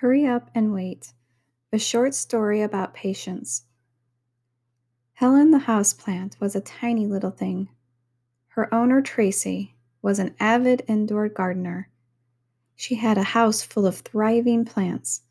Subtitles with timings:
[0.00, 1.14] Hurry Up and Wait
[1.72, 3.64] A Short Story About Patience.
[5.14, 7.70] Helen the houseplant was a tiny little thing.
[8.48, 11.88] Her owner, Tracy, was an avid indoor gardener.
[12.74, 15.22] She had a house full of thriving plants.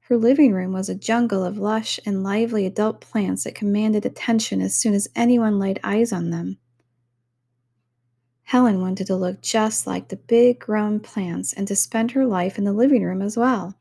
[0.00, 4.60] Her living room was a jungle of lush and lively adult plants that commanded attention
[4.60, 6.58] as soon as anyone laid eyes on them.
[8.42, 12.58] Helen wanted to look just like the big grown plants and to spend her life
[12.58, 13.76] in the living room as well.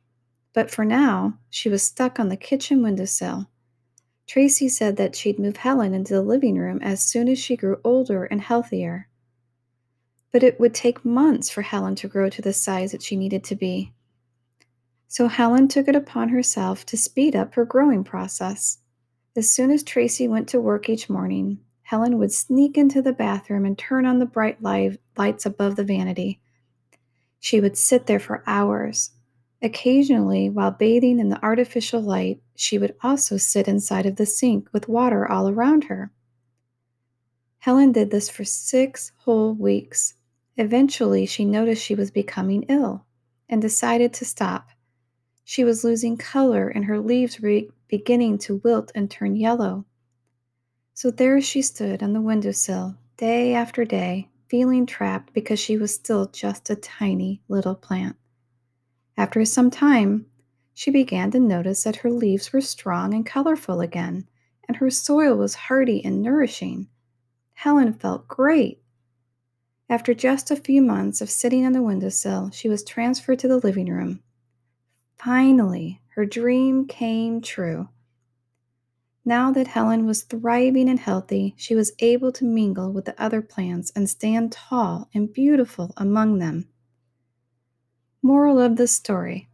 [0.59, 3.49] But for now, she was stuck on the kitchen windowsill.
[4.27, 7.79] Tracy said that she'd move Helen into the living room as soon as she grew
[7.81, 9.07] older and healthier.
[10.33, 13.45] But it would take months for Helen to grow to the size that she needed
[13.45, 13.93] to be.
[15.07, 18.79] So Helen took it upon herself to speed up her growing process.
[19.37, 23.63] As soon as Tracy went to work each morning, Helen would sneak into the bathroom
[23.63, 26.41] and turn on the bright lights above the vanity.
[27.39, 29.11] She would sit there for hours,
[29.61, 34.69] Occasionally, while bathing in the artificial light, she would also sit inside of the sink
[34.71, 36.11] with water all around her.
[37.59, 40.13] Helen did this for six whole weeks.
[40.55, 43.05] Eventually, she noticed she was becoming ill
[43.49, 44.69] and decided to stop.
[45.43, 49.85] She was losing color and her leaves were beginning to wilt and turn yellow.
[50.93, 55.93] So there she stood on the windowsill, day after day, feeling trapped because she was
[55.93, 58.15] still just a tiny little plant.
[59.19, 60.27] After some time,
[60.73, 64.29] she began to notice that her leaves were strong and colorful again,
[64.65, 66.87] and her soil was hardy and nourishing.
[67.55, 68.81] Helen felt great.
[69.89, 73.57] After just a few months of sitting on the windowsill, she was transferred to the
[73.57, 74.21] living room.
[75.17, 77.89] Finally, her dream came true.
[79.25, 83.41] Now that Helen was thriving and healthy, she was able to mingle with the other
[83.41, 86.69] plants and stand tall and beautiful among them.
[88.21, 89.49] Moral of the story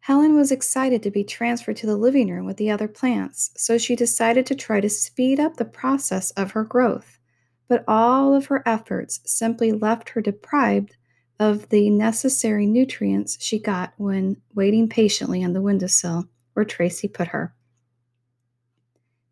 [0.00, 3.78] Helen was excited to be transferred to the living room with the other plants, so
[3.78, 7.20] she decided to try to speed up the process of her growth.
[7.68, 10.96] But all of her efforts simply left her deprived
[11.38, 17.28] of the necessary nutrients she got when waiting patiently on the windowsill where Tracy put
[17.28, 17.54] her.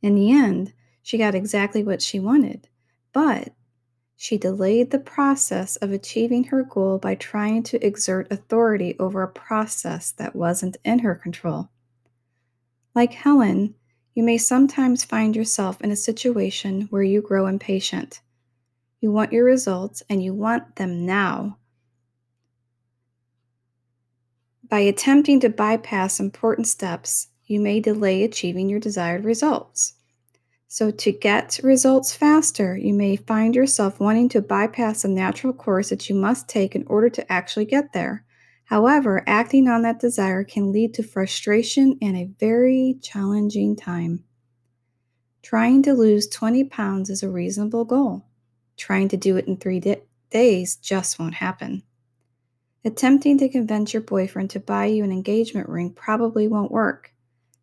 [0.03, 2.69] In the end, she got exactly what she wanted,
[3.13, 3.53] but
[4.23, 9.29] she delayed the process of achieving her goal by trying to exert authority over a
[9.29, 11.71] process that wasn't in her control.
[12.95, 13.75] Like Helen,
[14.15, 18.21] you may sometimes find yourself in a situation where you grow impatient.
[19.01, 21.57] You want your results and you want them now.
[24.69, 29.95] By attempting to bypass important steps, you may delay achieving your desired results.
[30.73, 35.89] So, to get results faster, you may find yourself wanting to bypass a natural course
[35.89, 38.25] that you must take in order to actually get there.
[38.67, 44.23] However, acting on that desire can lead to frustration and a very challenging time.
[45.43, 48.27] Trying to lose 20 pounds is a reasonable goal.
[48.77, 51.83] Trying to do it in three di- days just won't happen.
[52.85, 57.13] Attempting to convince your boyfriend to buy you an engagement ring probably won't work.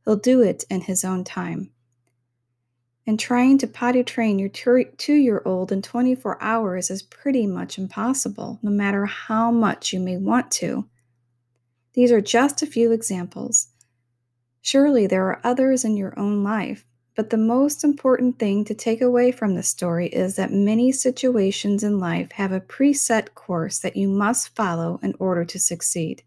[0.03, 1.71] He'll do it in his own time
[3.07, 7.77] and trying to potty train your two year old in 24 hours is pretty much
[7.77, 10.85] impossible, no matter how much you may want to.
[11.93, 13.69] These are just a few examples.
[14.61, 16.85] Surely there are others in your own life,
[17.15, 21.83] but the most important thing to take away from this story is that many situations
[21.83, 26.23] in life have a preset course that you must follow in order to succeed.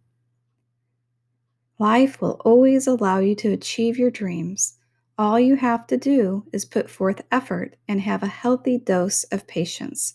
[1.78, 4.78] Life will always allow you to achieve your dreams
[5.20, 9.46] all you have to do is put forth effort and have a healthy dose of
[9.46, 10.14] patience.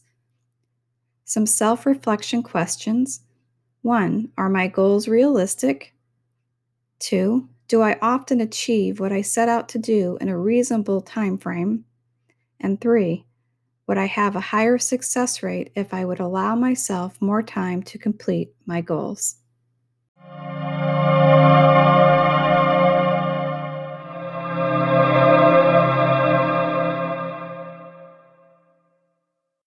[1.25, 3.21] Some self reflection questions
[3.83, 4.31] 1.
[4.35, 5.93] Are my goals realistic?
[7.01, 7.47] 2.
[7.67, 11.85] Do I often achieve what I set out to do in a reasonable time frame?
[12.59, 13.27] And 3.
[13.85, 17.99] Would I have a higher success rate if I would allow myself more time to
[17.99, 19.35] complete my goals?